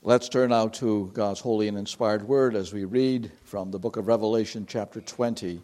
[0.00, 3.96] Let's turn now to God's holy and inspired word as we read from the book
[3.96, 5.60] of Revelation, chapter 20.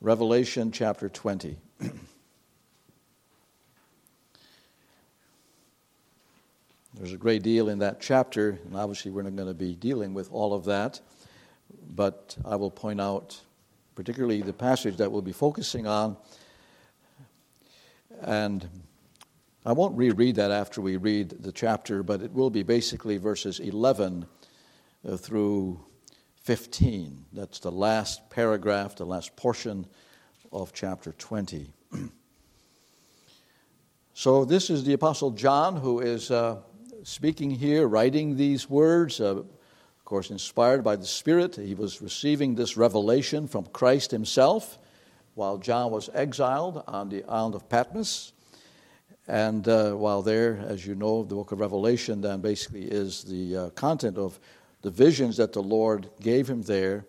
[0.00, 1.56] Revelation, chapter 20.
[6.94, 10.14] There's a great deal in that chapter, and obviously we're not going to be dealing
[10.14, 11.00] with all of that,
[11.96, 13.40] but I will point out
[13.96, 16.16] particularly the passage that we'll be focusing on.
[18.20, 18.68] And
[19.66, 23.58] I won't reread that after we read the chapter, but it will be basically verses
[23.58, 24.24] 11
[25.04, 25.80] uh, through
[26.36, 27.24] 15.
[27.32, 29.84] That's the last paragraph, the last portion
[30.52, 31.72] of chapter 20.
[34.14, 36.58] so, this is the Apostle John who is uh,
[37.02, 41.56] speaking here, writing these words, uh, of course, inspired by the Spirit.
[41.56, 44.78] He was receiving this revelation from Christ himself
[45.34, 48.32] while John was exiled on the island of Patmos.
[49.28, 53.56] And uh, while there, as you know, the book of Revelation then basically is the
[53.56, 54.38] uh, content of
[54.82, 57.06] the visions that the Lord gave him there.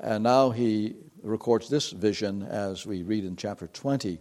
[0.00, 4.18] And now he records this vision as we read in chapter 20.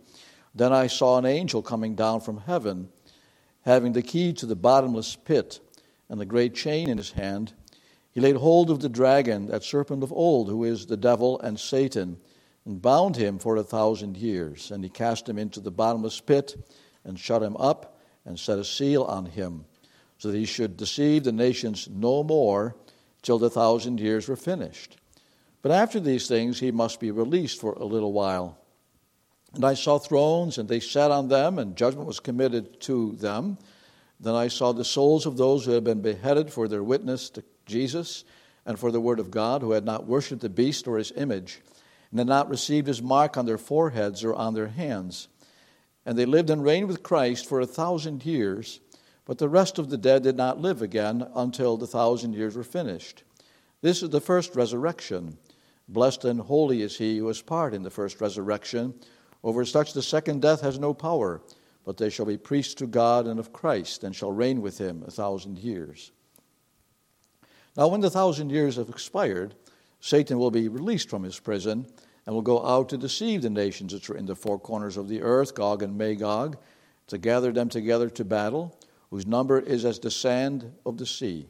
[0.53, 2.87] Then I saw an angel coming down from heaven,
[3.63, 5.59] having the key to the bottomless pit
[6.07, 7.53] and the great chain in his hand.
[8.11, 11.59] He laid hold of the dragon, that serpent of old, who is the devil and
[11.59, 12.17] Satan,
[12.65, 14.71] and bound him for a thousand years.
[14.71, 16.55] And he cast him into the bottomless pit
[17.05, 19.65] and shut him up and set a seal on him,
[20.17, 22.75] so that he should deceive the nations no more
[23.21, 24.97] till the thousand years were finished.
[25.61, 28.57] But after these things he must be released for a little while.
[29.53, 33.57] And I saw thrones, and they sat on them, and judgment was committed to them.
[34.19, 37.43] Then I saw the souls of those who had been beheaded for their witness to
[37.65, 38.25] Jesus
[38.65, 41.61] and for the word of God, who had not worshipped the beast or his image,
[42.11, 45.27] and had not received his mark on their foreheads or on their hands.
[46.05, 48.79] And they lived and reigned with Christ for a thousand years,
[49.25, 52.63] but the rest of the dead did not live again until the thousand years were
[52.63, 53.23] finished.
[53.81, 55.37] This is the first resurrection.
[55.87, 58.93] Blessed and holy is he who has part in the first resurrection.
[59.43, 61.41] Over such the second death has no power,
[61.83, 65.03] but they shall be priests to God and of Christ, and shall reign with him
[65.07, 66.11] a thousand years.
[67.77, 69.53] Now, when the thousand years have expired,
[69.99, 71.85] Satan will be released from his prison
[72.25, 75.07] and will go out to deceive the nations which are in the four corners of
[75.07, 76.57] the earth, Gog and Magog,
[77.07, 78.77] to gather them together to battle,
[79.11, 81.47] whose number is as the sand of the sea.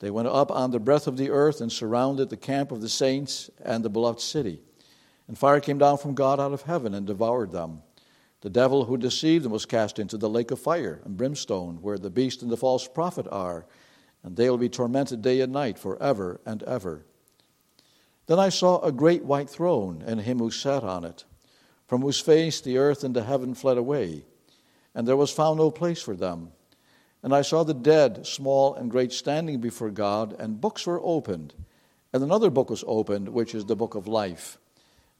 [0.00, 2.88] They went up on the breadth of the earth and surrounded the camp of the
[2.88, 4.60] saints and the beloved city.
[5.28, 7.82] And fire came down from God out of heaven and devoured them.
[8.40, 11.98] The devil who deceived them was cast into the lake of fire and brimstone, where
[11.98, 13.64] the beast and the false prophet are,
[14.24, 17.06] and they will be tormented day and night forever and ever.
[18.26, 21.24] Then I saw a great white throne and him who sat on it,
[21.86, 24.24] from whose face the earth and the heaven fled away,
[24.94, 26.52] and there was found no place for them.
[27.22, 31.54] And I saw the dead, small and great, standing before God, and books were opened.
[32.12, 34.58] And another book was opened, which is the book of life.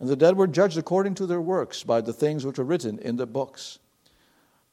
[0.01, 2.99] And the dead were judged according to their works by the things which were written
[2.99, 3.79] in the books.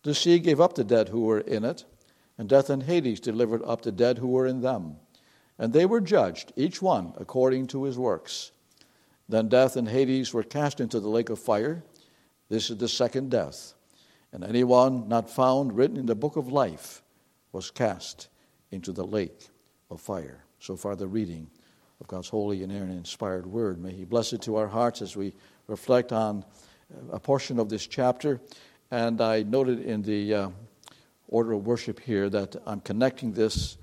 [0.03, 1.85] The sea gave up the dead who were in it,
[2.37, 4.97] and death and Hades delivered up the dead who were in them
[5.59, 8.51] and they were judged, each one according to his works.
[9.27, 11.83] Then death and Hades were cast into the lake of fire.
[12.47, 13.73] This is the second death.
[14.31, 17.03] And anyone not found written in the book of life
[17.51, 18.29] was cast
[18.71, 19.49] into the lake
[19.91, 20.43] of fire.
[20.59, 21.47] So far, the reading
[21.99, 23.81] of God's holy and inspired word.
[23.81, 25.33] May He bless it to our hearts as we
[25.67, 26.45] reflect on
[27.11, 28.39] a portion of this chapter.
[28.91, 30.49] And I noted in the uh,
[31.27, 33.77] order of worship here that I'm connecting this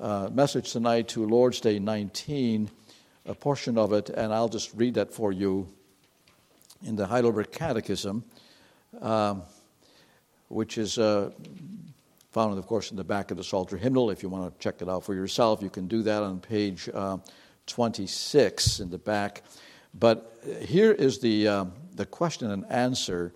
[0.00, 2.70] uh, message tonight to Lord's Day 19,
[3.26, 5.66] a portion of it, and I'll just read that for you
[6.84, 8.22] in the Heidelberg Catechism,
[9.00, 9.42] um,
[10.48, 11.30] which is uh,
[12.32, 14.10] found, of course, in the back of the Psalter hymnal.
[14.10, 16.88] If you want to check it out for yourself, you can do that on page
[16.92, 17.16] uh,
[17.66, 19.42] 26 in the back.
[19.94, 23.32] But here is the, uh, the question and answer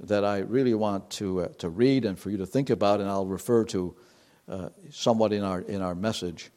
[0.00, 3.08] that I really want to, uh, to read and for you to think about, and
[3.08, 3.96] I'll refer to
[4.48, 6.50] uh, somewhat in our, in our message.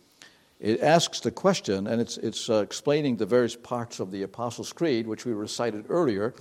[0.59, 4.71] It asks the question, and it's, it's uh, explaining the various parts of the Apostles'
[4.71, 6.35] Creed, which we recited earlier.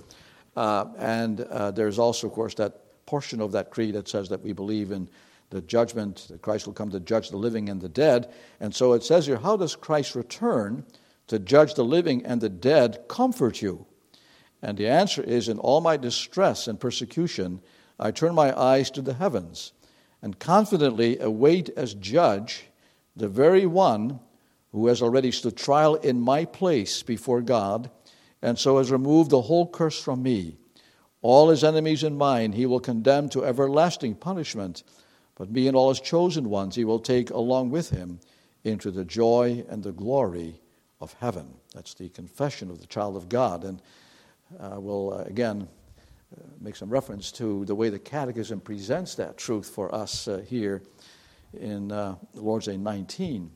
[0.55, 4.41] Uh, and uh, there's also, of course, that portion of that creed that says that
[4.41, 5.09] we believe in
[5.49, 8.31] the judgment, that Christ will come to judge the living and the dead.
[8.59, 10.85] And so it says here, how does Christ return
[11.27, 13.85] to judge the living and the dead comfort you?
[14.61, 17.61] And the answer is, in all my distress and persecution,
[17.99, 19.73] I turn my eyes to the heavens
[20.21, 22.65] and confidently await as judge
[23.15, 24.19] the very one
[24.71, 27.89] who has already stood trial in my place before God,
[28.41, 30.57] and so has removed the whole curse from me.
[31.21, 34.83] All his enemies and mine he will condemn to everlasting punishment,
[35.35, 38.19] but me and all his chosen ones he will take along with him
[38.63, 40.61] into the joy and the glory
[40.99, 41.53] of heaven.
[41.73, 43.63] That's the confession of the child of God.
[43.63, 43.81] And
[44.59, 45.67] uh, we'll uh, again
[46.59, 50.83] make some reference to the way the Catechism presents that truth for us uh, here
[51.59, 53.51] in uh, Lord's Day 19.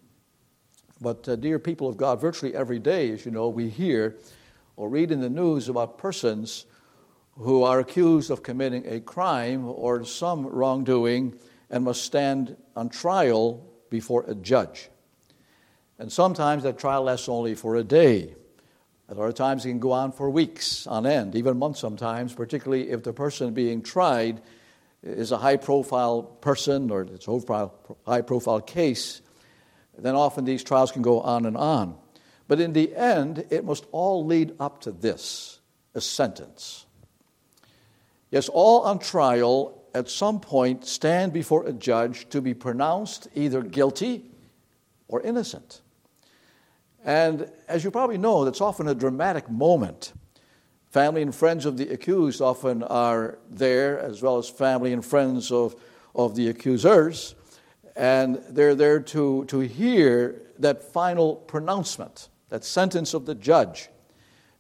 [1.01, 4.16] But, uh, dear people of God, virtually every day, as you know, we hear
[4.75, 6.66] or read in the news about persons
[7.38, 11.38] who are accused of committing a crime or some wrongdoing
[11.69, 14.89] and must stand on trial before a judge.
[16.00, 18.36] And sometimes that trial lasts only for a day.
[19.07, 22.90] At of times, it can go on for weeks on end, even months sometimes, particularly
[22.90, 24.42] if the person being tried
[25.04, 27.72] is a high profile person or it's a
[28.07, 29.22] high profile case.
[29.98, 31.98] Then often these trials can go on and on.
[32.48, 35.60] But in the end, it must all lead up to this
[35.94, 36.86] a sentence.
[38.31, 43.62] Yes, all on trial at some point stand before a judge to be pronounced either
[43.62, 44.25] guilty
[45.07, 45.81] or innocent.
[47.06, 50.12] And as you probably know, that's often a dramatic moment.
[50.90, 55.52] Family and friends of the accused often are there, as well as family and friends
[55.52, 55.75] of,
[56.16, 57.36] of the accusers.
[57.96, 63.90] And they're there to, to hear that final pronouncement, that sentence of the judge.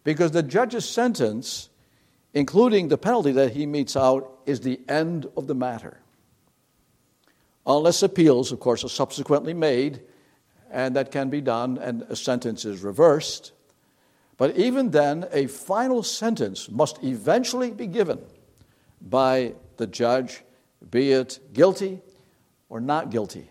[0.03, 1.69] Because the judge's sentence,
[2.35, 5.99] including the penalty that he metes out, is the end of the matter.
[7.65, 10.01] Unless appeals, of course, are subsequently made
[10.75, 13.53] and that can be done, and a sentence is reversed.
[14.35, 18.19] But even then, a final sentence must eventually be given
[19.01, 20.43] by the judge,
[20.91, 22.01] be it guilty
[22.67, 23.49] or not guilty.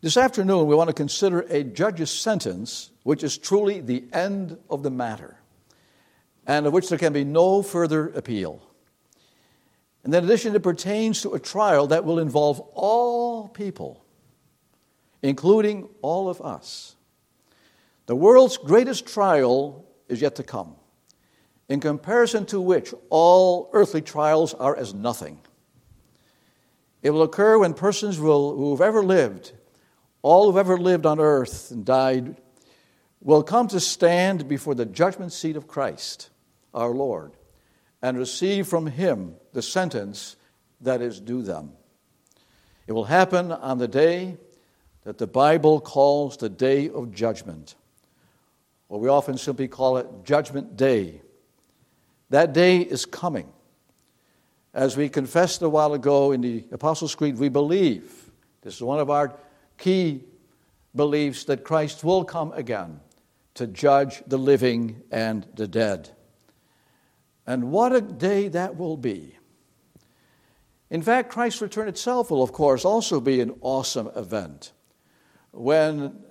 [0.00, 4.84] This afternoon, we want to consider a judge's sentence which is truly the end of
[4.84, 5.36] the matter
[6.46, 8.62] and of which there can be no further appeal.
[10.04, 14.05] And in addition, it pertains to a trial that will involve all people
[15.22, 16.96] including all of us.
[18.06, 20.76] The world's greatest trial is yet to come,
[21.68, 25.40] in comparison to which all earthly trials are as nothing.
[27.02, 29.52] It will occur when persons will, who have ever lived,
[30.22, 32.36] all who've ever lived on earth and died,
[33.20, 36.30] will come to stand before the judgment seat of Christ,
[36.72, 37.32] our Lord,
[38.02, 40.36] and receive from Him the sentence
[40.80, 41.72] that is due them.
[42.86, 44.36] It will happen on the day
[45.06, 47.76] that the Bible calls the day of judgment,
[48.88, 51.22] or we often simply call it Judgment Day.
[52.30, 53.46] That day is coming.
[54.74, 58.32] As we confessed a while ago in the Apostles' Creed, we believe,
[58.62, 59.38] this is one of our
[59.78, 60.24] key
[60.92, 62.98] beliefs, that Christ will come again
[63.54, 66.10] to judge the living and the dead.
[67.46, 69.38] And what a day that will be.
[70.90, 74.72] In fact, Christ's return itself will, of course, also be an awesome event
[75.56, 76.22] when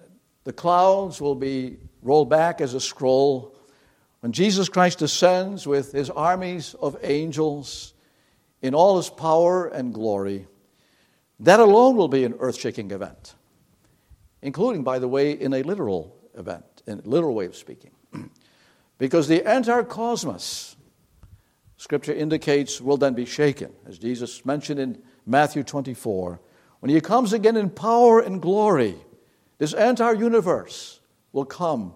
[0.44, 3.56] the clouds will be rolled back as a scroll,
[4.22, 7.94] when Jesus Christ descends with his armies of angels
[8.62, 10.48] in all his power and glory,
[11.39, 13.36] that alone will be an earth shaking event,
[14.42, 17.92] including, by the way, in a literal event, in a literal way of speaking.
[18.98, 20.75] because the entire cosmos,
[21.78, 26.39] Scripture indicates, will then be shaken, as Jesus mentioned in Matthew 24.
[26.80, 28.95] When he comes again in power and glory,
[29.57, 31.00] this entire universe
[31.31, 31.94] will come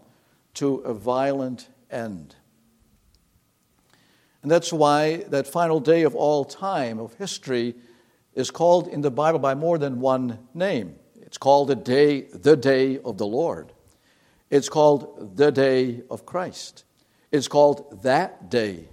[0.56, 2.36] to a violent end.
[4.42, 7.76] And that's why that final day of all time, of history,
[8.34, 10.96] is called in the Bible by more than one name.
[11.22, 13.74] It's called the day, the day of the Lord.
[14.50, 16.86] It's called the day of Christ.
[17.32, 18.88] It's called that day.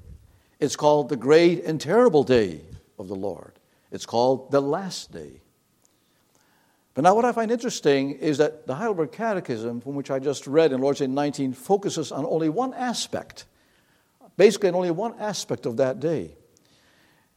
[0.59, 2.61] It's called the great and terrible day
[2.99, 3.53] of the Lord.
[3.91, 5.41] It's called the last day.
[6.97, 10.47] But now, what I find interesting is that the Heidelberg Catechism, from which I just
[10.47, 13.45] read in Lord's Day 19, focuses on only one aspect,
[14.39, 16.39] basically, on only one aspect of that day.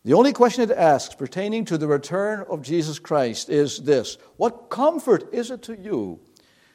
[0.06, 4.70] The only question it asks pertaining to the return of Jesus Christ is this What
[4.70, 6.22] comfort is it to you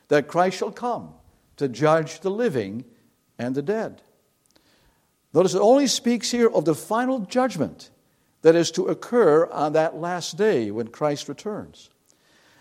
[0.09, 1.15] that Christ shall come
[1.57, 2.85] to judge the living
[3.39, 4.03] and the dead?
[5.33, 7.89] Notice it only speaks here of the final judgment
[8.43, 11.89] that is to occur on that last day when Christ returns.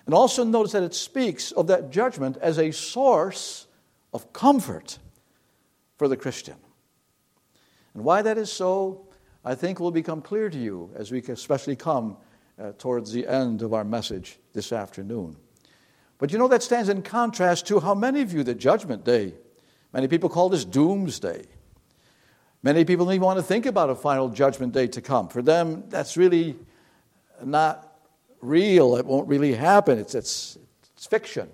[0.06, 3.68] And also notice that it speaks of that judgment as a source
[4.14, 5.00] of comfort
[5.98, 6.56] for the Christian.
[7.94, 9.08] And why that is so,
[9.46, 12.18] I think will become clear to you as we especially come
[12.60, 15.36] uh, towards the end of our message this afternoon.
[16.18, 19.34] But you know, that stands in contrast to how many view the judgment day.
[19.94, 21.46] Many people call this doomsday.
[22.62, 25.28] Many people don't even want to think about a final judgment day to come.
[25.28, 26.56] For them, that's really
[27.44, 27.93] not
[28.44, 28.96] real.
[28.96, 29.98] It won't really happen.
[29.98, 30.58] It's, it's,
[30.96, 31.50] it's fiction.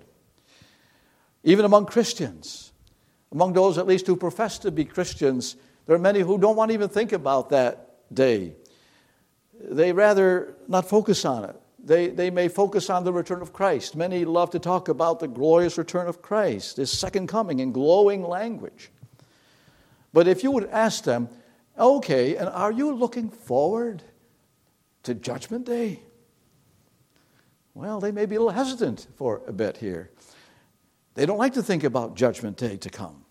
[1.42, 2.72] Even among Christians,
[3.32, 5.56] among those at least who profess to be Christians,
[5.86, 8.54] there are many who don't want to even think about that day.
[9.62, 11.56] They rather not focus on it.
[11.82, 13.96] They, they may focus on the return of Christ.
[13.96, 18.22] Many love to talk about the glorious return of Christ, his second coming, in glowing
[18.22, 18.90] language.
[20.12, 21.28] But if you would ask them,
[21.78, 24.02] okay, and are you looking forward
[25.04, 26.00] to Judgment Day?
[27.74, 30.10] Well, they may be a little hesitant for a bit here.
[31.14, 33.24] They don't like to think about Judgment Day to come.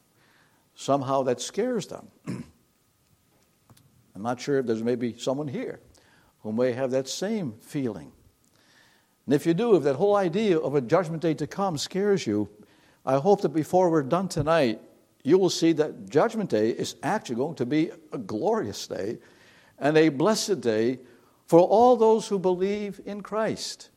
[0.75, 2.07] Somehow that scares them.
[2.27, 5.79] I'm not sure if there's maybe someone here
[6.41, 8.11] who may have that same feeling.
[9.25, 12.25] And if you do, if that whole idea of a judgment day to come scares
[12.25, 12.49] you,
[13.05, 14.81] I hope that before we're done tonight,
[15.23, 19.17] you will see that judgment day is actually going to be a glorious day
[19.77, 20.99] and a blessed day
[21.45, 23.89] for all those who believe in Christ.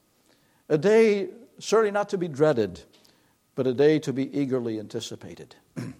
[0.69, 1.29] A day
[1.59, 2.81] certainly not to be dreaded,
[3.55, 5.55] but a day to be eagerly anticipated.
[5.77, 5.93] now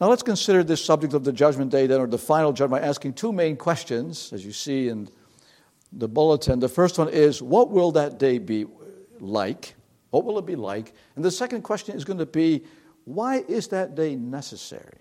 [0.00, 3.14] let's consider this subject of the judgment day, then, or the final judgment, by asking
[3.14, 5.08] two main questions, as you see in
[5.92, 6.60] the bulletin.
[6.60, 8.66] The first one is what will that day be
[9.18, 9.74] like?
[10.10, 10.92] What will it be like?
[11.16, 12.64] And the second question is going to be
[13.04, 15.00] why is that day necessary?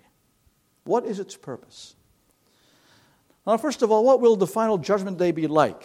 [0.84, 1.96] What is its purpose?
[3.46, 5.84] Now, first of all, what will the final judgment day be like?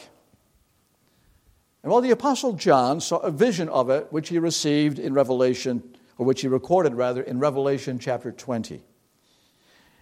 [1.84, 5.82] And well, the Apostle John saw a vision of it, which he received in Revelation,
[6.16, 8.82] or which he recorded rather, in Revelation chapter 20.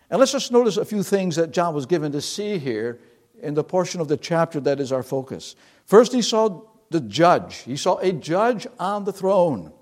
[0.09, 3.01] And let's just notice a few things that John was given to see here
[3.41, 5.57] in the portion of the chapter that is our focus.
[5.85, 6.61] First, he saw
[6.91, 9.73] the judge, he saw a judge on the throne.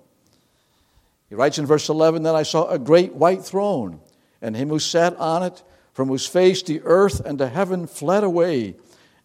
[1.29, 4.01] He writes in verse 11 Then I saw a great white throne,
[4.41, 8.25] and him who sat on it, from whose face the earth and the heaven fled
[8.25, 8.77] away,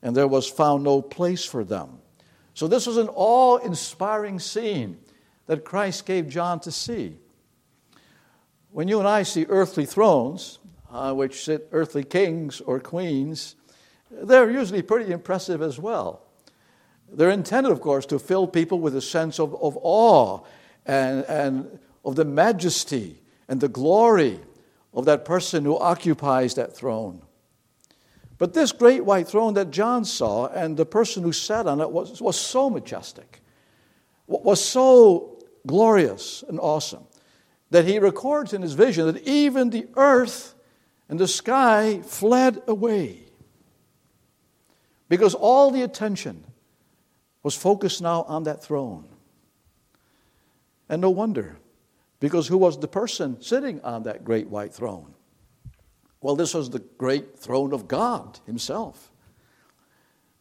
[0.01, 1.99] and there was found no place for them.
[2.55, 4.97] So, this was an awe inspiring scene
[5.45, 7.17] that Christ gave John to see.
[8.71, 10.59] When you and I see earthly thrones,
[10.89, 13.55] uh, which sit earthly kings or queens,
[14.09, 16.21] they're usually pretty impressive as well.
[17.11, 20.39] They're intended, of course, to fill people with a sense of, of awe
[20.85, 24.39] and, and of the majesty and the glory
[24.93, 27.21] of that person who occupies that throne.
[28.37, 31.89] But this great white throne that John saw and the person who sat on it
[31.89, 33.41] was, was so majestic,
[34.27, 37.05] was so glorious and awesome,
[37.69, 40.53] that he records in his vision that even the earth
[41.09, 43.21] and the sky fled away.
[45.07, 46.43] Because all the attention
[47.41, 49.05] was focused now on that throne.
[50.89, 51.57] And no wonder,
[52.19, 55.14] because who was the person sitting on that great white throne?
[56.25, 59.11] Well, this was the great throne of God Himself.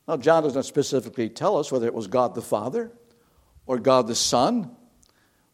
[0.09, 2.91] Now, John does not specifically tell us whether it was God the Father
[3.67, 4.75] or God the Son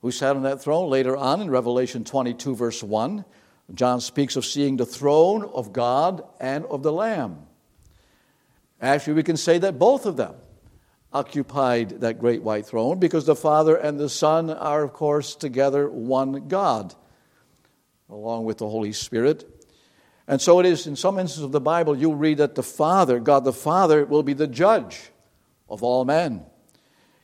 [0.02, 0.88] who sat on that throne.
[0.88, 3.24] Later on in Revelation 22, verse 1,
[3.74, 7.38] John speaks of seeing the throne of God and of the Lamb.
[8.80, 10.36] Actually, we can say that both of them
[11.12, 15.90] occupied that great white throne because the Father and the Son are, of course, together
[15.90, 16.94] one God,
[18.08, 19.56] along with the Holy Spirit.
[20.30, 23.18] And so it is in some instances of the Bible, you'll read that the Father,
[23.18, 25.10] God the Father, will be the judge
[25.68, 26.44] of all men.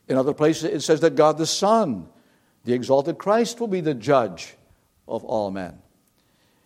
[0.09, 2.09] In other places, it says that God the Son,
[2.65, 4.57] the exalted Christ, will be the judge
[5.07, 5.77] of all men.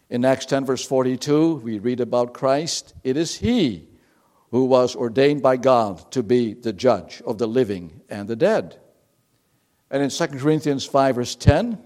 [0.10, 2.96] In Acts 10, verse 42, we read about Christ.
[3.04, 3.88] It is He
[4.50, 8.80] who was ordained by God to be the judge of the living and the dead.
[9.92, 11.78] And in 2 Corinthians 5, verse 10,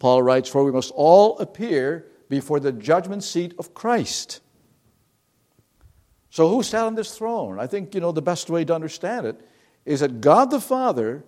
[0.00, 4.40] Paul writes, For we must all appear before the judgment seat of Christ.
[6.30, 7.60] So, who sat on this throne?
[7.60, 9.38] I think, you know, the best way to understand it
[9.84, 11.24] is that God the Father,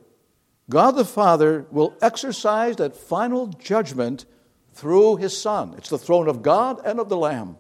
[0.71, 4.25] God the Father will exercise that final judgment
[4.73, 5.75] through his Son.
[5.77, 7.59] It's the throne of God and of the Lamb.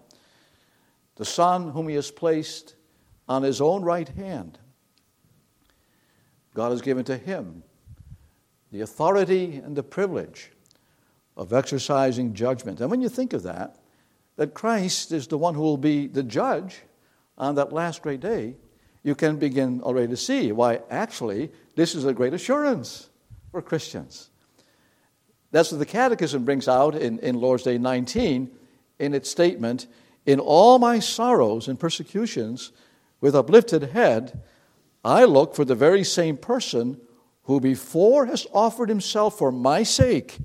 [1.16, 2.76] The Son whom he has placed
[3.28, 4.58] on his own right hand.
[6.54, 7.62] God has given to him
[8.72, 10.53] the authority and the privilege
[11.36, 12.80] of exercising judgment.
[12.80, 13.76] And when you think of that,
[14.36, 16.82] that Christ is the one who will be the judge
[17.36, 18.56] on that last great day,
[19.02, 23.10] you can begin already to see why actually this is a great assurance
[23.50, 24.30] for Christians.
[25.50, 28.50] That's what the Catechism brings out in, in Lord's Day 19
[28.98, 29.86] in its statement
[30.26, 32.72] In all my sorrows and persecutions,
[33.20, 34.42] with uplifted head,
[35.04, 37.00] I look for the very same person
[37.44, 40.38] who before has offered himself for my sake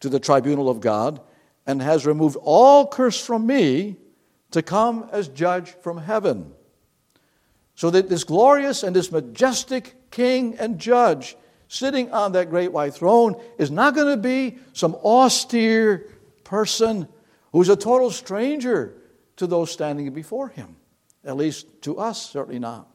[0.00, 1.20] to the tribunal of God
[1.66, 3.96] and has removed all curse from me
[4.50, 6.52] to come as judge from heaven.
[7.74, 11.36] So that this glorious and this majestic king and judge
[11.68, 16.06] sitting on that great white throne is not going to be some austere
[16.42, 17.06] person
[17.52, 18.94] who's a total stranger
[19.36, 20.76] to those standing before him.
[21.24, 22.88] At least to us, certainly not.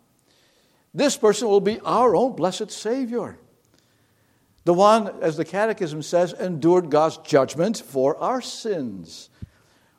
[0.94, 3.38] This person will be our own blessed Savior.
[4.66, 9.30] The one, as the Catechism says, endured God's judgment for our sins,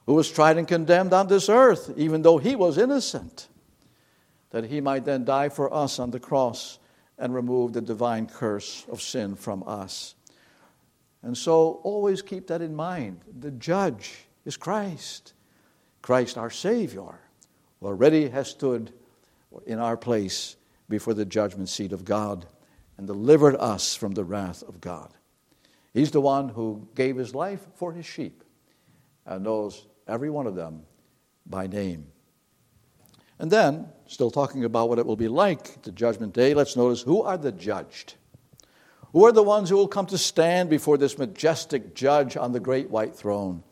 [0.06, 3.48] who was tried and condemned on this earth, even though he was innocent,
[4.50, 6.78] that he might then die for us on the cross
[7.18, 10.14] and remove the divine curse of sin from us.
[11.22, 13.20] And so always keep that in mind.
[13.40, 15.32] The judge is Christ,
[16.02, 17.20] Christ our Savior,
[17.80, 18.92] who already has stood
[19.66, 20.56] in our place
[20.88, 22.46] before the judgment seat of God
[22.96, 25.12] and delivered us from the wrath of God.
[25.92, 28.42] He's the one who gave his life for his sheep
[29.26, 30.82] and knows every one of them
[31.46, 32.06] by name.
[33.38, 37.02] And then, still talking about what it will be like the judgment day, let's notice
[37.02, 38.14] who are the judged?
[39.12, 42.60] Who are the ones who will come to stand before this majestic judge on the
[42.60, 43.62] great white throne?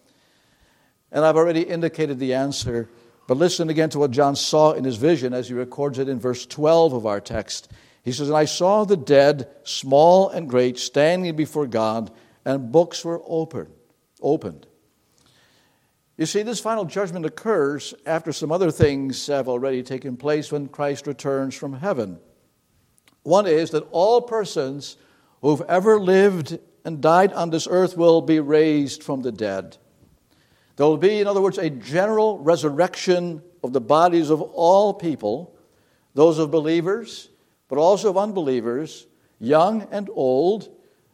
[1.11, 2.89] And I've already indicated the answer,
[3.27, 6.21] but listen again to what John saw in his vision as he records it in
[6.21, 7.73] verse 12 of our text.
[8.03, 12.11] He says, And I saw the dead, small and great, standing before God,
[12.45, 13.73] and books were opened.
[14.21, 14.67] opened.
[16.17, 20.69] You see, this final judgment occurs after some other things have already taken place when
[20.69, 22.19] Christ returns from heaven.
[23.23, 24.97] One is that all persons
[25.41, 29.77] who've ever lived and died on this earth will be raised from the dead.
[30.77, 35.57] There will be, in other words, a general resurrection of the bodies of all people,
[36.15, 37.29] those of believers
[37.73, 39.07] but also of unbelievers,
[39.41, 40.69] young and old,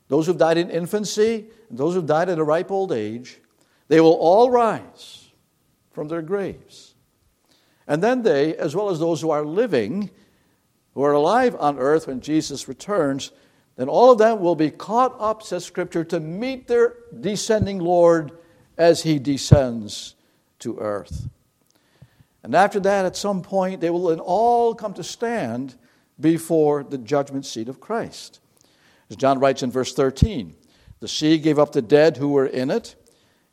[0.08, 3.38] those who've died in infancy, and those who've died at a ripe old age,
[3.86, 5.30] they will all rise
[5.92, 6.96] from their graves.
[7.86, 10.10] And then they, as well as those who are living,
[10.94, 13.30] who are alive on earth when Jesus returns,
[13.76, 18.32] then all of them will be caught up, says Scripture, to meet their descending Lord
[18.76, 20.16] as he descends
[20.58, 21.28] to earth.
[22.42, 25.76] And after that, at some point, they will then all come to stand
[26.20, 28.40] before the judgment seat of Christ.
[29.10, 30.54] As John writes in verse 13,
[31.00, 32.96] the sea gave up the dead who were in it,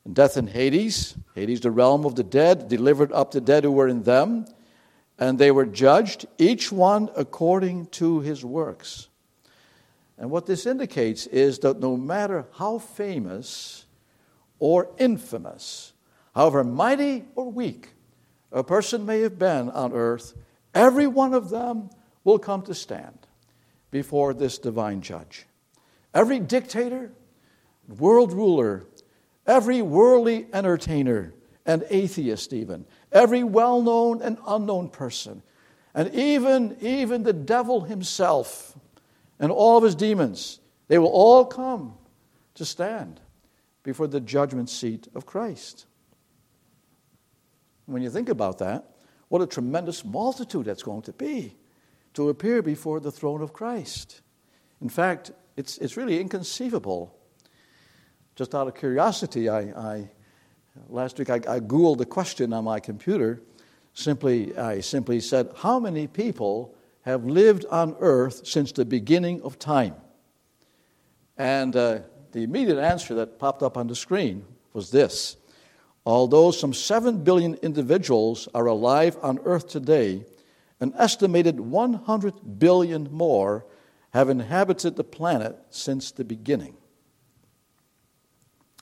[0.04, 3.72] and death and Hades, Hades, the realm of the dead, delivered up the dead who
[3.72, 4.46] were in them,
[5.18, 9.08] and they were judged, each one according to his works.
[10.18, 13.86] And what this indicates is that no matter how famous
[14.60, 15.94] or infamous,
[16.34, 17.90] however mighty or weak
[18.52, 20.34] a person may have been on earth,
[20.74, 21.90] every one of them
[22.26, 23.18] will come to stand
[23.92, 25.46] before this divine judge.
[26.14, 27.12] Every dictator,
[27.88, 28.84] world ruler,
[29.48, 31.34] every worldly entertainer,
[31.66, 35.42] and atheist, even, every well known and unknown person,
[35.94, 38.78] and even, even the devil himself
[39.40, 41.94] and all of his demons, they will all come
[42.56, 43.20] to stand
[43.84, 45.86] before the judgment seat of Christ.
[47.86, 48.92] When you think about that,
[49.30, 51.56] what a tremendous multitude that's going to be
[52.16, 54.22] to appear before the throne of Christ.
[54.82, 57.16] In fact, it's, it's really inconceivable.
[58.36, 60.10] Just out of curiosity, I, I
[60.90, 63.42] last week I, I Googled the question on my computer.
[63.94, 69.58] Simply, I simply said, How many people have lived on earth since the beginning of
[69.58, 69.96] time?
[71.38, 72.00] And uh,
[72.32, 75.38] the immediate answer that popped up on the screen was this
[76.06, 80.26] Although some 7 billion individuals are alive on earth today,
[80.80, 83.66] an estimated 100 billion more
[84.12, 86.76] have inhabited the planet since the beginning.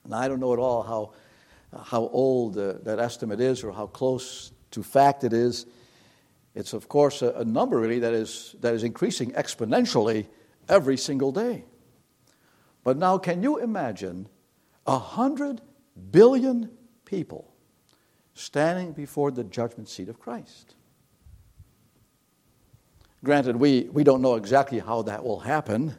[0.03, 1.13] And I don't know at all how,
[1.81, 5.65] how old uh, that estimate is or how close to fact it is.
[6.55, 10.27] It's, of course, a, a number really that is, that is increasing exponentially
[10.69, 11.65] every single day.
[12.83, 14.27] But now, can you imagine
[14.85, 15.61] a hundred
[16.11, 16.69] billion
[17.05, 17.53] people
[18.33, 20.75] standing before the judgment seat of Christ?
[23.23, 25.95] Granted, we, we don't know exactly how that will happen.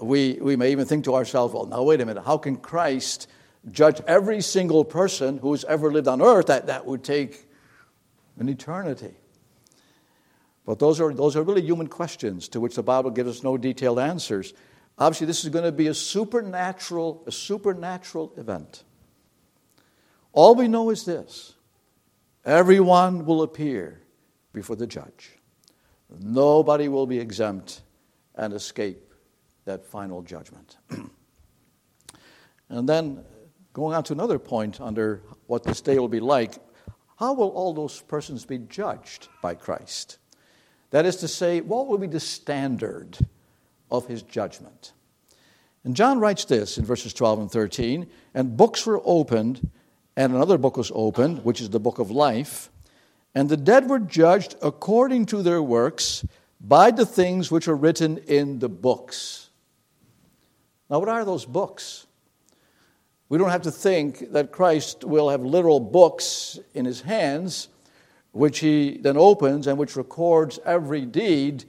[0.00, 3.26] We, we may even think to ourselves, well, now wait a minute, how can Christ
[3.70, 6.46] judge every single person who's ever lived on earth?
[6.46, 7.48] That, that would take
[8.38, 9.14] an eternity.
[10.66, 13.56] But those are, those are really human questions to which the Bible gives us no
[13.56, 14.52] detailed answers.
[14.98, 18.84] Obviously, this is going to be a supernatural, a supernatural event.
[20.32, 21.54] All we know is this
[22.44, 24.02] everyone will appear
[24.52, 25.39] before the judge.
[26.18, 27.82] Nobody will be exempt
[28.34, 29.14] and escape
[29.64, 30.76] that final judgment.
[32.68, 33.24] and then,
[33.72, 36.54] going on to another point under what this day will be like,
[37.18, 40.18] how will all those persons be judged by Christ?
[40.90, 43.18] That is to say, what will be the standard
[43.90, 44.92] of his judgment?
[45.84, 49.70] And John writes this in verses 12 and 13 And books were opened,
[50.16, 52.70] and another book was opened, which is the book of life.
[53.34, 56.24] And the dead were judged according to their works
[56.60, 59.50] by the things which are written in the books.
[60.88, 62.06] Now, what are those books?
[63.28, 67.68] We don't have to think that Christ will have literal books in his hands,
[68.32, 71.64] which he then opens and which records every deed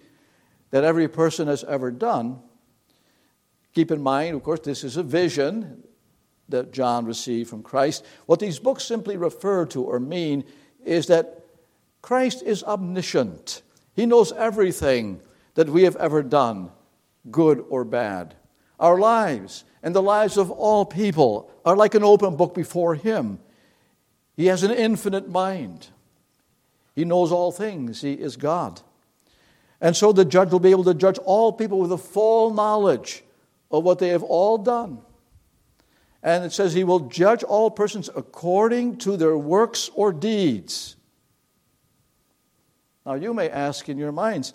[0.71, 2.39] that every person has ever done.
[3.75, 5.83] Keep in mind, of course, this is a vision
[6.49, 8.03] that John received from Christ.
[8.25, 10.43] What these books simply refer to or mean
[10.83, 11.40] is that
[12.01, 13.61] Christ is omniscient.
[13.93, 15.21] He knows everything
[15.55, 16.71] that we have ever done,
[17.29, 18.35] good or bad.
[18.79, 23.39] Our lives and the lives of all people are like an open book before Him.
[24.35, 25.89] He has an infinite mind.
[26.95, 28.01] He knows all things.
[28.01, 28.81] He is God.
[29.79, 33.23] And so the judge will be able to judge all people with a full knowledge
[33.69, 34.99] of what they have all done.
[36.23, 40.95] And it says he will judge all persons according to their works or deeds.
[43.05, 44.53] Now, you may ask in your minds,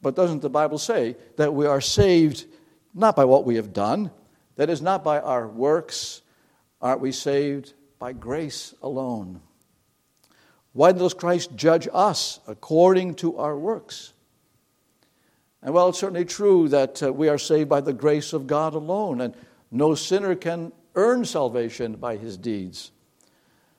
[0.00, 2.44] but doesn't the Bible say that we are saved
[2.94, 4.10] not by what we have done?
[4.56, 6.22] That is, not by our works.
[6.80, 9.40] Aren't we saved by grace alone?
[10.72, 14.12] Why does Christ judge us according to our works?
[15.62, 18.74] And well, it's certainly true that uh, we are saved by the grace of God
[18.74, 19.34] alone, and
[19.72, 22.92] no sinner can earn salvation by his deeds.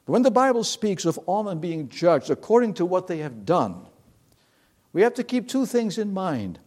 [0.05, 3.45] But when the Bible speaks of all men being judged according to what they have
[3.45, 3.86] done,
[4.93, 6.60] we have to keep two things in mind.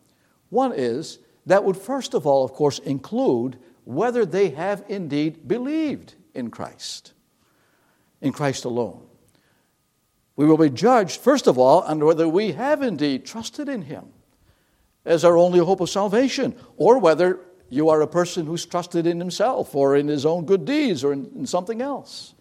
[0.50, 6.14] One is that would, first of all, of course, include whether they have indeed believed
[6.34, 7.12] in Christ,
[8.20, 9.02] in Christ alone.
[10.36, 14.06] We will be judged, first of all, on whether we have indeed trusted in Him
[15.04, 19.18] as our only hope of salvation, or whether you are a person who's trusted in
[19.18, 22.34] himself or in his own good deeds or in, in something else.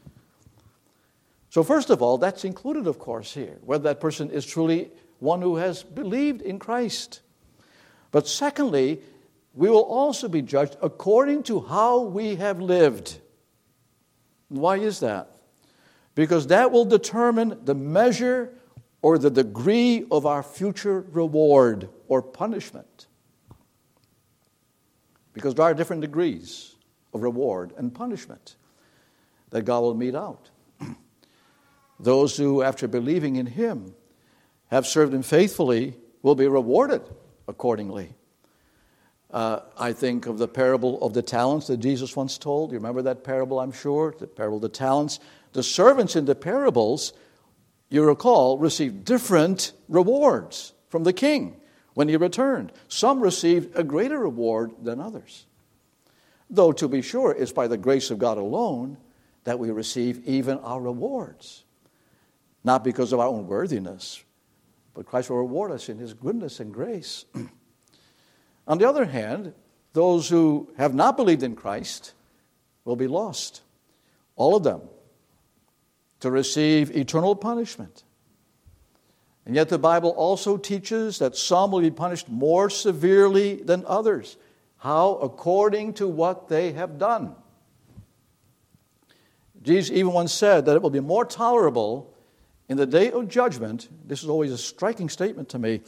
[1.50, 4.90] So, first of all, that's included, of course, here, whether that person is truly
[5.22, 7.22] one who has believed in Christ.
[8.12, 9.02] But secondly,
[9.54, 13.20] we will also be judged according to how we have lived.
[14.50, 15.30] Why is that?
[16.16, 18.54] Because that will determine the measure
[19.04, 23.06] or the degree of our future reward or punishment.
[25.34, 26.76] Because there are different degrees
[27.14, 28.56] of reward and punishment
[29.52, 30.50] that God will mete out.
[32.00, 33.94] Those who, after believing in Him,
[34.72, 37.02] have served him faithfully will be rewarded
[37.48, 38.16] accordingly.
[39.30, 42.72] Uh, I think of the parable of the talents that Jesus once told.
[42.72, 44.14] You remember that parable, I'm sure?
[44.18, 45.20] The parable of the talents.
[45.54, 47.14] The servants in the parables,
[47.90, 51.58] you recall, received different rewards from the king
[51.94, 52.72] when he returned.
[52.88, 55.46] Some received a greater reward than others.
[56.50, 58.98] Though, to be sure, it's by the grace of God alone
[59.46, 61.64] that we receive even our rewards,
[62.64, 64.24] not because of our own worthiness,
[64.94, 67.26] but Christ will reward us in his goodness and grace.
[68.68, 69.54] On the other hand,
[69.94, 72.14] those who have not believed in Christ
[72.86, 73.62] will be lost,
[74.36, 74.82] all of them,
[76.20, 78.04] to receive eternal punishment.
[79.46, 84.38] And yet, the Bible also teaches that some will be punished more severely than others.
[84.78, 85.16] How?
[85.16, 87.36] According to what they have done.
[89.62, 92.11] Jesus even once said that it will be more tolerable
[92.72, 95.82] in the day of judgment, this is always a striking statement to me,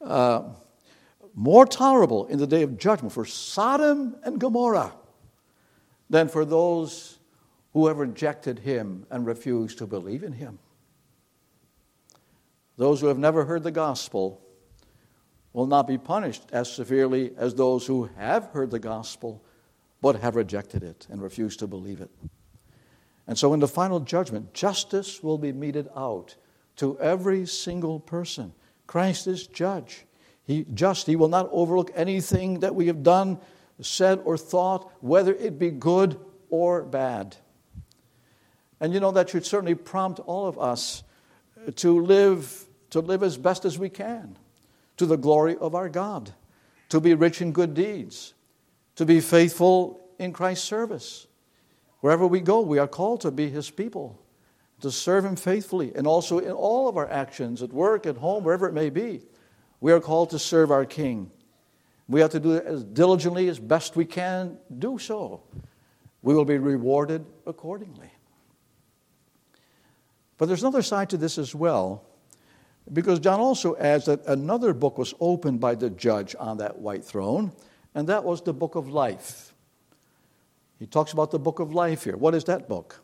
[0.00, 0.42] uh,
[1.34, 4.94] more tolerable in the day of judgment for Sodom and Gomorrah
[6.08, 7.18] than for those
[7.74, 10.58] who have rejected him and refused to believe in him.
[12.78, 14.40] Those who have never heard the gospel
[15.52, 19.44] will not be punished as severely as those who have heard the gospel
[20.00, 22.10] but have rejected it and refused to believe it.
[23.26, 26.36] And so, in the final judgment, justice will be meted out
[26.76, 28.52] to every single person.
[28.86, 30.04] Christ is judge.
[30.46, 33.38] He just, he will not overlook anything that we have done,
[33.80, 37.36] said, or thought, whether it be good or bad.
[38.80, 41.02] And you know, that should certainly prompt all of us
[41.76, 44.36] to live, to live as best as we can
[44.96, 46.32] to the glory of our God,
[46.90, 48.34] to be rich in good deeds,
[48.96, 51.26] to be faithful in Christ's service.
[52.04, 54.22] Wherever we go, we are called to be His people,
[54.82, 58.44] to serve Him faithfully, and also in all of our actions, at work, at home,
[58.44, 59.22] wherever it may be.
[59.80, 61.30] We are called to serve our King.
[62.06, 65.44] We have to do it as diligently as best we can do so.
[66.20, 68.10] We will be rewarded accordingly.
[70.36, 72.04] But there's another side to this as well.
[72.92, 77.02] Because John also adds that another book was opened by the judge on that white
[77.02, 77.52] throne,
[77.94, 79.53] and that was the book of life.
[80.78, 82.16] He talks about the book of life here.
[82.16, 83.00] What is that book?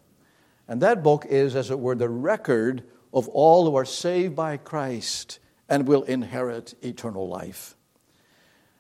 [0.69, 4.57] And that book is, as it were, the record of all who are saved by
[4.57, 7.77] Christ and will inherit eternal life.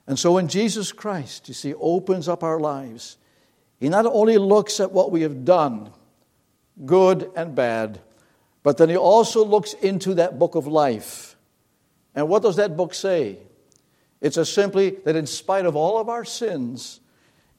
[0.06, 3.16] And so when Jesus Christ, you see, opens up our lives,
[3.78, 5.90] he not only looks at what we have done,
[6.84, 8.00] good and bad,
[8.62, 11.36] but then he also looks into that book of life.
[12.14, 13.38] And what does that book say?
[14.20, 17.00] It's just simply that in spite of all of our sins,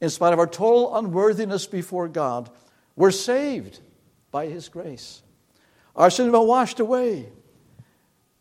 [0.01, 2.49] in spite of our total unworthiness before God,
[2.95, 3.79] we're saved
[4.31, 5.21] by his grace.
[5.95, 7.29] Our sins have been washed away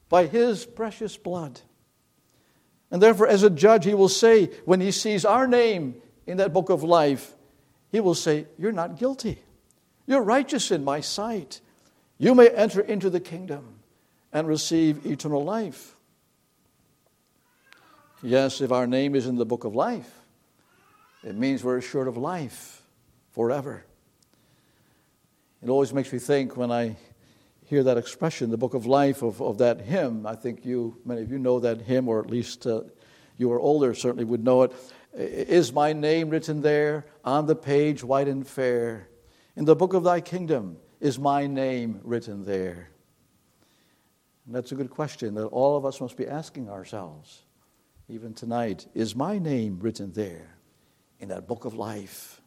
[0.08, 1.60] by his precious blood.
[2.90, 5.96] And therefore, as a judge, he will say, when he sees our name
[6.26, 7.32] in that book of life,
[7.92, 9.42] he will say, You're not guilty.
[10.06, 11.60] You're righteous in my sight.
[12.18, 13.80] You may enter into the kingdom
[14.32, 15.96] and receive eternal life.
[18.22, 20.19] Yes, if our name is in the book of life,
[21.22, 22.82] it means we're assured of life
[23.30, 23.84] forever.
[25.62, 26.96] It always makes me think when I
[27.66, 30.26] hear that expression, the book of life of, of that hymn.
[30.26, 32.82] I think you, many of you know that hymn, or at least uh,
[33.36, 34.72] you are older certainly would know it.
[35.12, 39.08] Is my name written there on the page white and fair?
[39.56, 42.90] In the book of thy kingdom is my name written there?
[44.46, 47.42] And that's a good question that all of us must be asking ourselves,
[48.08, 48.86] even tonight.
[48.94, 50.56] Is my name written there
[51.20, 52.40] in that book of life?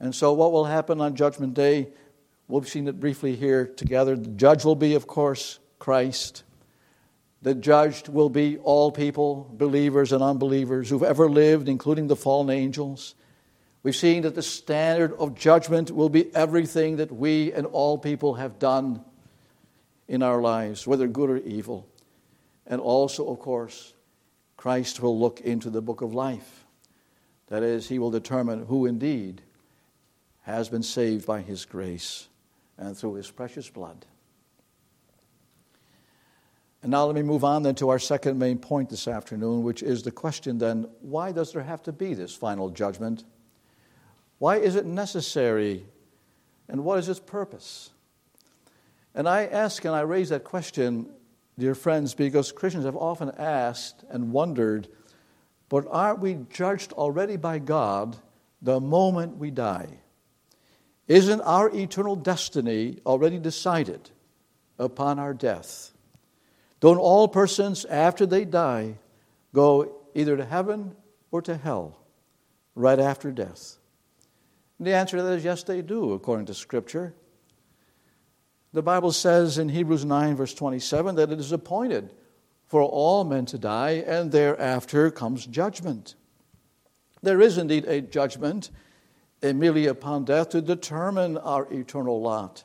[0.00, 1.88] And so, what will happen on Judgment Day?
[2.48, 4.16] We've seen it briefly here together.
[4.16, 6.44] The judge will be, of course, Christ.
[7.42, 12.50] The judged will be all people, believers and unbelievers who've ever lived, including the fallen
[12.50, 13.14] angels.
[13.82, 18.34] We've seen that the standard of judgment will be everything that we and all people
[18.34, 19.04] have done
[20.08, 21.88] in our lives, whether good or evil.
[22.66, 23.94] And also, of course,
[24.56, 26.65] Christ will look into the book of life.
[27.48, 29.42] That is, he will determine who indeed
[30.42, 32.28] has been saved by his grace
[32.78, 34.04] and through his precious blood.
[36.82, 39.82] And now let me move on then to our second main point this afternoon, which
[39.82, 43.24] is the question then why does there have to be this final judgment?
[44.38, 45.84] Why is it necessary?
[46.68, 47.90] And what is its purpose?
[49.14, 51.08] And I ask and I raise that question,
[51.58, 54.88] dear friends, because Christians have often asked and wondered,
[55.68, 58.16] but aren't we judged already by God
[58.62, 59.88] the moment we die?
[61.08, 64.10] Isn't our eternal destiny already decided
[64.78, 65.92] upon our death?
[66.80, 68.98] Don't all persons, after they die,
[69.54, 70.94] go either to heaven
[71.30, 71.96] or to hell
[72.74, 73.78] right after death?
[74.78, 77.14] And the answer to that is yes, they do, according to Scripture.
[78.72, 82.12] The Bible says in Hebrews 9, verse 27, that it is appointed
[82.66, 86.16] for all men to die, and thereafter comes judgment.
[87.22, 88.70] There is indeed a judgment
[89.42, 92.64] immediately upon death to determine our eternal lot.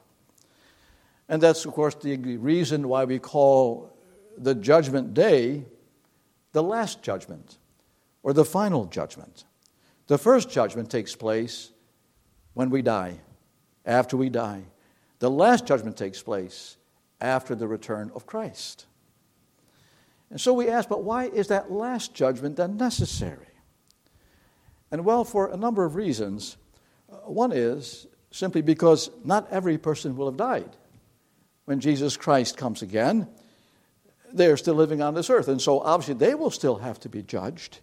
[1.30, 3.96] And that's, of course, the reason why we call
[4.38, 5.66] the judgment day
[6.52, 7.58] the last judgment
[8.24, 9.46] or the final judgment.
[10.08, 11.72] The first judgment takes place
[12.54, 13.20] when we die,
[13.86, 14.64] after we die.
[15.20, 16.78] The last judgment takes place
[17.22, 18.88] after the return of Christ.
[20.32, 23.48] And so we ask, but why is that last judgment then necessary?
[24.90, 26.58] And well, for a number of reasons.
[27.12, 30.78] Uh, one is simply because not every person will have died.
[31.66, 33.28] When Jesus Christ comes again,
[34.34, 35.50] they are still living on this earth.
[35.50, 37.80] And so obviously they will still have to be judged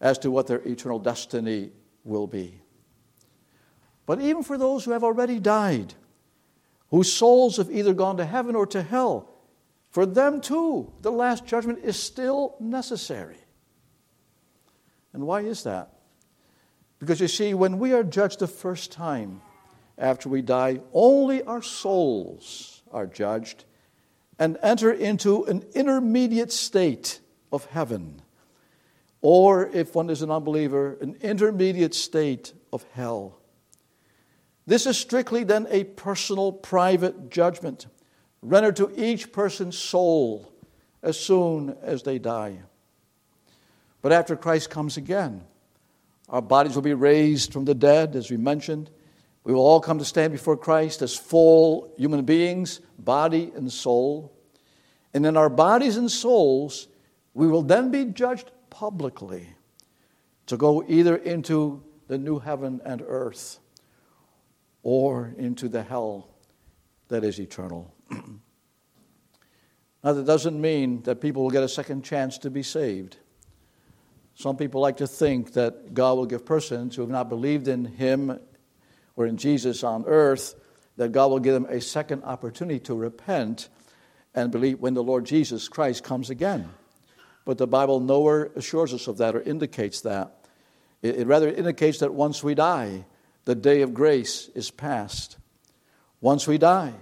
[0.00, 1.70] as to what their eternal destiny
[2.02, 2.60] will be.
[4.04, 5.94] But even for those who have already died,
[6.90, 9.31] whose souls have either gone to heaven or to hell,
[9.92, 13.36] for them too, the last judgment is still necessary.
[15.12, 15.92] And why is that?
[16.98, 19.42] Because you see, when we are judged the first time
[19.98, 23.64] after we die, only our souls are judged
[24.38, 27.20] and enter into an intermediate state
[27.52, 28.22] of heaven.
[29.20, 33.38] Or, if one is an unbeliever, an intermediate state of hell.
[34.66, 37.86] This is strictly then a personal, private judgment
[38.42, 40.52] rendered to each person's soul
[41.02, 42.58] as soon as they die.
[44.02, 45.44] But after Christ comes again,
[46.28, 48.90] our bodies will be raised from the dead, as we mentioned.
[49.44, 54.32] We will all come to stand before Christ as full human beings, body and soul.
[55.14, 56.88] And in our bodies and souls,
[57.34, 59.48] we will then be judged publicly
[60.46, 63.58] to go either into the new heaven and earth
[64.82, 66.28] or into the hell
[67.08, 67.94] that is eternal.
[70.04, 73.16] Now, that doesn't mean that people will get a second chance to be saved.
[74.34, 77.84] Some people like to think that God will give persons who have not believed in
[77.84, 78.40] Him
[79.14, 80.54] or in Jesus on earth,
[80.96, 83.68] that God will give them a second opportunity to repent
[84.34, 86.68] and believe when the Lord Jesus Christ comes again.
[87.44, 90.46] But the Bible nowhere assures us of that or indicates that.
[91.02, 93.04] It, rather indicates that once we die,
[93.44, 95.36] the day of grace is past.
[96.20, 96.94] Once we die,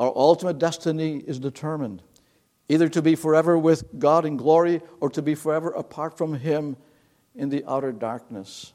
[0.00, 2.02] our ultimate destiny is determined
[2.70, 6.76] either to be forever with God in glory or to be forever apart from Him
[7.34, 8.72] in the outer darkness.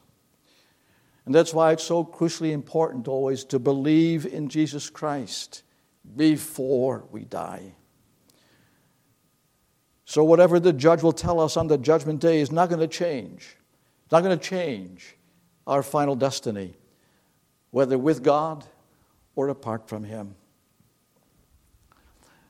[1.24, 5.64] And that's why it's so crucially important always to believe in Jesus Christ
[6.16, 7.72] before we die.
[10.04, 12.86] So, whatever the judge will tell us on the judgment day is not going to
[12.86, 13.56] change.
[14.04, 15.16] It's not going to change
[15.66, 16.74] our final destiny,
[17.72, 18.64] whether with God
[19.34, 20.36] or apart from Him.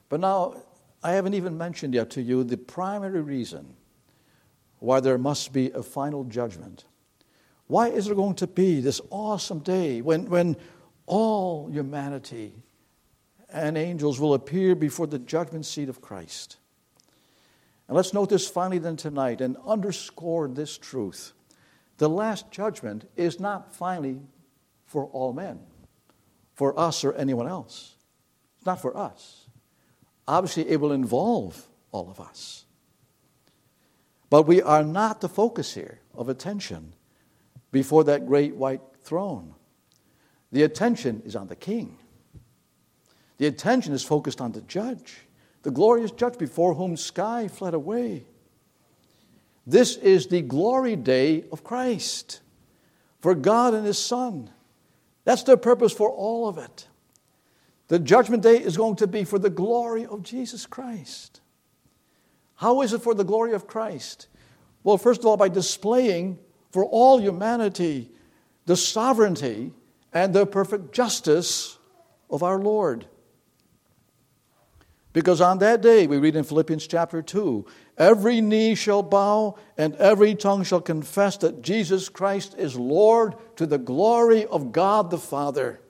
[0.09, 0.63] But now,
[1.03, 3.75] I haven't even mentioned yet to you the primary reason
[4.79, 6.85] why there must be a final judgment.
[7.67, 10.57] Why is there going to be this awesome day when, when
[11.07, 12.55] all humanity
[13.49, 16.59] and angels will appear before the judgment seat of Christ?
[17.89, 21.33] And let's note this finally then tonight and underscore this truth.
[21.99, 24.21] The last judgment is not finally
[24.85, 25.61] for all men,
[26.55, 27.95] for us or anyone else.
[28.57, 29.46] It's not for us
[30.27, 32.65] obviously it will involve all of us.
[34.29, 36.95] But we are not the focus here of attention
[37.71, 39.55] before that great white throne.
[40.53, 41.99] The attention is on the king.
[43.39, 45.19] The attention is focused on the judge,
[45.63, 48.25] the glorious judge before whom sky fled away.
[49.67, 52.41] This is the glory day of Christ
[53.21, 54.51] for God and His Son.
[55.25, 56.87] That's the purpose for all of it.
[57.89, 61.41] The judgment day is going to be for the glory of Jesus Christ.
[62.57, 64.29] How is it for the glory of Christ?
[64.83, 66.39] Well, first of all, by displaying
[66.71, 68.11] for all humanity
[68.65, 69.73] the sovereignty
[70.13, 71.79] and the perfect justice
[72.31, 73.07] of our Lord.
[75.13, 77.65] Because on that day, we read in Philippians chapter 2,
[77.97, 83.65] every knee shall bow and every tongue shall confess that Jesus Christ is Lord to
[83.65, 85.81] the glory of God the Father.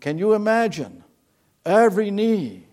[0.00, 1.04] Can you imagine
[1.64, 2.66] every knee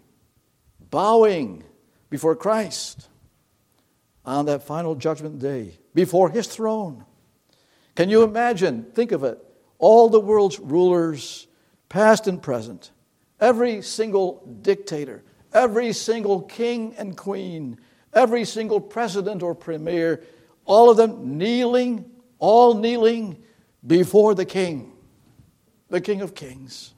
[0.89, 1.63] bowing
[2.09, 3.09] before Christ
[4.25, 7.05] on that final judgment day, before his throne?
[7.95, 9.43] Can you imagine, think of it,
[9.77, 11.47] all the world's rulers,
[11.89, 12.91] past and present,
[13.39, 17.77] every single dictator, every single king and queen,
[18.13, 20.23] every single president or premier,
[20.65, 22.09] all of them kneeling,
[22.39, 23.43] all kneeling
[23.85, 24.93] before the king,
[25.89, 26.93] the King of Kings.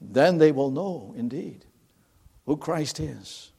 [0.00, 1.64] Then they will know indeed
[2.44, 3.52] who Christ is,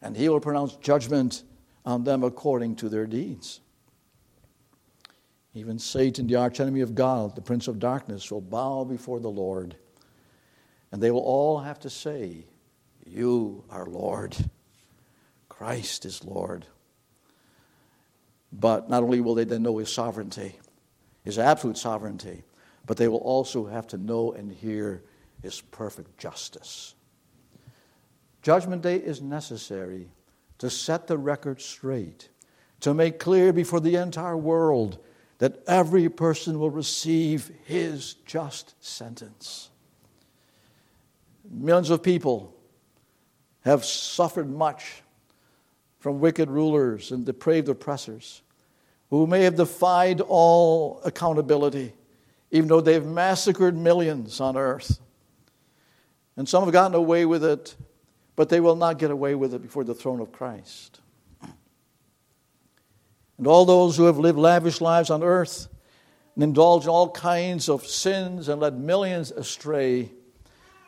[0.00, 1.42] and he will pronounce judgment
[1.84, 3.60] on them according to their deeds.
[5.54, 9.76] Even Satan, the archenemy of God, the prince of darkness, will bow before the Lord,
[10.90, 12.46] and they will all have to say,
[13.04, 14.36] You are Lord.
[15.48, 16.66] Christ is Lord.
[18.52, 20.58] But not only will they then know his sovereignty,
[21.24, 22.42] his absolute sovereignty,
[22.86, 25.02] but they will also have to know and hear
[25.42, 26.94] is perfect justice.
[28.42, 30.08] Judgment Day is necessary
[30.58, 32.28] to set the record straight,
[32.80, 34.98] to make clear before the entire world
[35.38, 39.70] that every person will receive his just sentence.
[41.50, 42.54] Millions of people
[43.64, 45.02] have suffered much
[45.98, 48.42] from wicked rulers and depraved oppressors
[49.10, 51.92] who may have defied all accountability,
[52.50, 55.00] even though they've massacred millions on earth.
[56.36, 57.76] And some have gotten away with it,
[58.36, 61.00] but they will not get away with it before the throne of Christ.
[63.38, 65.68] And all those who have lived lavish lives on earth
[66.34, 70.10] and indulged in all kinds of sins and led millions astray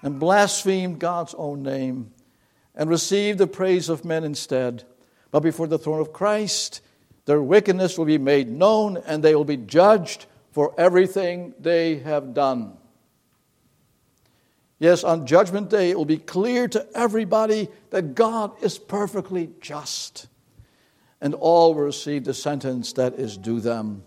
[0.03, 2.13] and blasphemed God's own name
[2.75, 4.85] and received the praise of men instead,
[5.31, 6.81] but before the throne of Christ,
[7.25, 12.35] their wickedness will be made known and they will be judged for everything they have
[12.35, 12.77] done.
[14.85, 20.27] Yes, on Judgment Day, it will be clear to everybody that God is perfectly just,
[21.23, 24.05] and all will receive the sentence that is due them.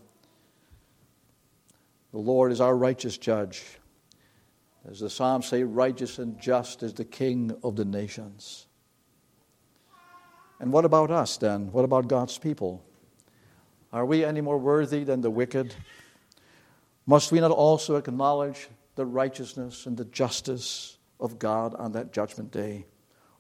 [2.11, 3.63] The Lord is our righteous judge.
[4.87, 8.67] As the Psalms say, righteous and just is the King of the nations.
[10.59, 11.71] And what about us then?
[11.71, 12.85] What about God's people?
[13.91, 15.73] Are we any more worthy than the wicked?
[17.07, 22.51] Must we not also acknowledge the righteousness and the justice of God on that judgment
[22.51, 22.85] day.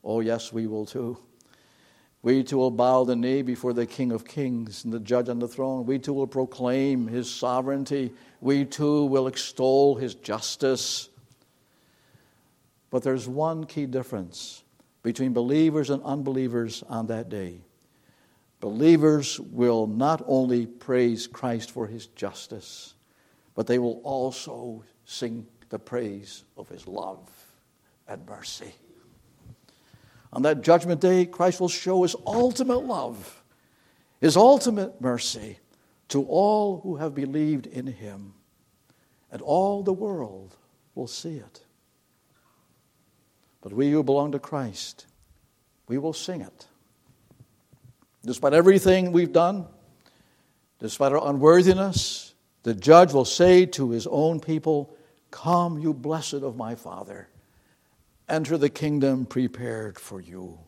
[0.03, 1.17] Oh, yes, we will too.
[2.21, 5.39] We too will bow the knee before the King of Kings and the judge on
[5.39, 5.85] the throne.
[5.85, 8.13] We too will proclaim his sovereignty.
[8.39, 11.09] We too will extol his justice.
[12.89, 14.63] But there's one key difference
[15.03, 17.61] between believers and unbelievers on that day.
[18.59, 22.95] Believers will not only praise Christ for his justice,
[23.55, 27.27] but they will also sing the praise of his love
[28.07, 28.75] and mercy.
[30.33, 33.41] On that judgment day, Christ will show his ultimate love,
[34.19, 35.59] his ultimate mercy
[36.09, 38.33] to all who have believed in him,
[39.31, 40.55] and all the world
[40.93, 41.61] will see it.
[43.61, 45.05] But we who belong to Christ,
[45.87, 46.67] we will sing it.
[48.25, 49.67] Despite everything we've done,
[50.79, 52.33] despite our unworthiness,
[52.63, 54.93] the judge will say to his own people,
[55.31, 57.27] Come, you blessed of my Father,
[58.29, 60.59] enter the kingdom prepared for you.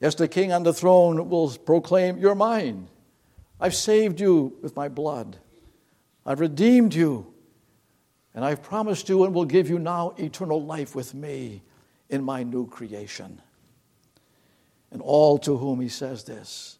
[0.00, 2.88] Yes, the king on the throne will proclaim, You're mine.
[3.60, 5.38] I've saved you with my blood.
[6.26, 7.32] I've redeemed you.
[8.34, 11.62] And I've promised you and will give you now eternal life with me
[12.10, 13.40] in my new creation.
[14.90, 16.78] And all to whom he says this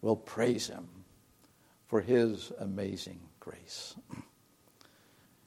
[0.00, 0.88] will praise him
[1.86, 3.94] for his amazing grace.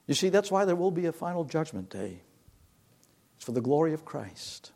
[0.07, 2.21] You see, that's why there will be a final judgment day.
[3.35, 4.71] It's for the glory of Christ.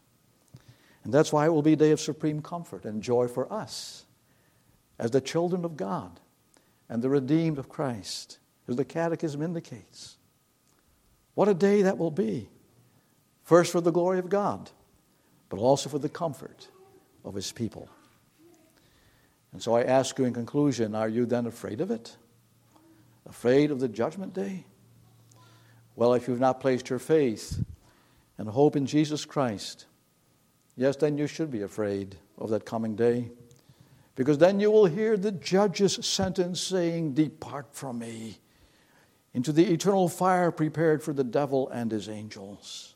[1.04, 4.06] And that's why it will be a day of supreme comfort and joy for us
[4.98, 6.20] as the children of God
[6.90, 10.18] and the redeemed of Christ, as the Catechism indicates.
[11.36, 12.50] What a day that will be.
[13.44, 14.70] First, for the glory of God,
[15.48, 16.68] but also for the comfort
[17.24, 17.90] of His people.
[19.52, 22.16] And so I ask you in conclusion are you then afraid of it?
[23.28, 24.66] Afraid of the judgment day?
[26.00, 27.62] Well, if you've not placed your faith
[28.38, 29.86] and hope in Jesus Christ,
[30.78, 33.32] yes, then you should be afraid of that coming day.
[34.16, 38.38] Because then you will hear the judge's sentence saying, Depart from me
[39.34, 42.96] into the eternal fire prepared for the devil and his angels.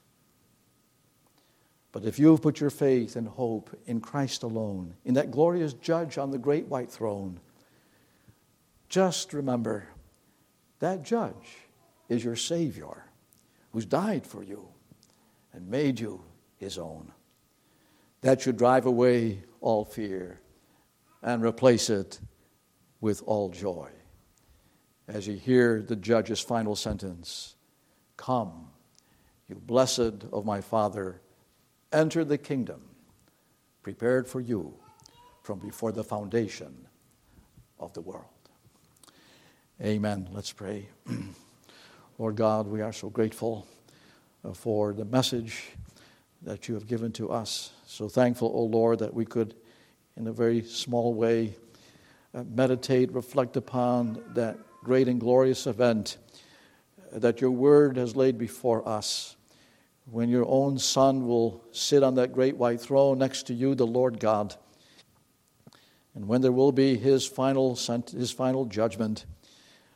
[1.92, 5.74] But if you have put your faith and hope in Christ alone, in that glorious
[5.74, 7.42] judge on the great white throne,
[8.88, 9.90] just remember
[10.80, 11.63] that judge
[12.10, 13.06] is your Savior
[13.72, 14.68] who's died for you
[15.54, 16.24] and made you
[16.58, 17.12] his own.
[18.22, 20.40] That should drive away all fear
[21.22, 22.20] and replace it
[23.02, 23.90] with all joy.
[25.08, 27.56] As you hear the judge's final sentence
[28.16, 28.70] Come,
[29.50, 31.20] you blessed of my Father,
[31.92, 32.82] enter the kingdom
[33.82, 34.74] prepared for you
[35.42, 36.88] from before the foundation
[37.80, 38.26] of the world.
[39.82, 40.30] Amen.
[40.32, 40.88] Let's pray.
[42.20, 43.66] Lord God, we are so grateful
[44.46, 45.72] uh, for the message
[46.44, 47.72] that you have given to us.
[47.88, 49.56] So thankful, O oh Lord, that we could,
[50.16, 51.56] in a very small way,
[52.36, 56.18] uh, meditate, reflect upon that great and glorious event
[57.16, 59.36] uh, that your word has laid before us.
[60.06, 63.88] When your own Son will sit on that great white throne next to you, the
[63.88, 64.56] Lord God.
[66.14, 69.26] And when there will be his final, his final judgment,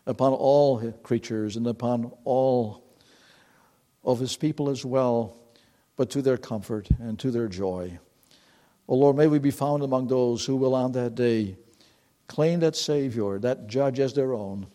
[0.07, 2.83] upon all creatures and upon all
[4.03, 5.37] of his people as well,
[5.97, 7.99] but to their comfort and to their joy.
[8.87, 11.57] O oh Lord, may we be found among those who will on that day
[12.27, 14.67] claim that Savior, that judge as their own,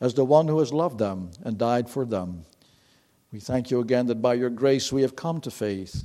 [0.00, 2.44] as the one who has loved them and died for them.
[3.30, 6.04] We thank you again that by your grace we have come to faith.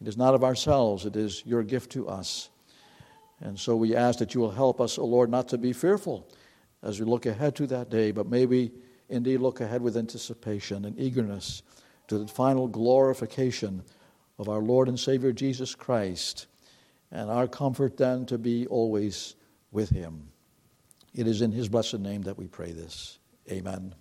[0.00, 2.48] It is not of ourselves, it is your gift to us.
[3.40, 5.74] And so we ask that you will help us, O oh Lord, not to be
[5.74, 6.26] fearful
[6.82, 8.72] as we look ahead to that day, but may we
[9.08, 11.62] indeed look ahead with anticipation and eagerness
[12.08, 13.82] to the final glorification
[14.38, 16.46] of our Lord and Savior Jesus Christ,
[17.10, 19.36] and our comfort then to be always
[19.70, 20.28] with Him.
[21.14, 23.18] It is in His blessed name that we pray this.
[23.50, 23.94] Amen.